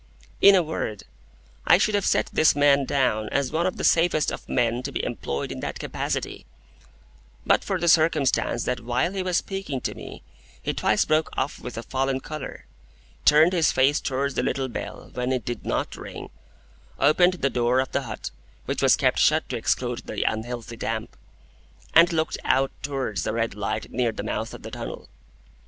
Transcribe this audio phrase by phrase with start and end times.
[0.41, 1.03] In a word,
[1.67, 4.91] I should have set this man down as one of the safest of men to
[4.91, 6.47] be employed in that capacity,
[7.45, 10.23] but for the circumstance that while he was speaking to me
[10.59, 12.65] he twice broke off with a fallen colour,
[13.25, 16.31] turned his face towards the little bell when it did NOT ring,
[16.97, 18.31] opened the door of the hut
[18.65, 21.15] (which was kept shut to exclude the unhealthy damp),
[21.93, 25.09] and looked out towards the red light near the mouth of the tunnel.